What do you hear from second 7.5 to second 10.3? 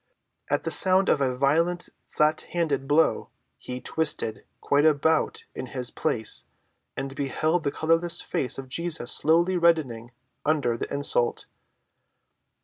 the colorless face of Jesus slowly reddening